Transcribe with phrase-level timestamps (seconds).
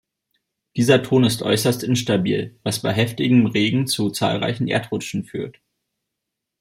[0.75, 5.61] Dieser Ton ist äußerst instabil, was bei heftigem Regen zu zahlreichen Erdrutschen führt.